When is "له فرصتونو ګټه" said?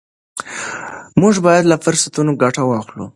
1.71-2.61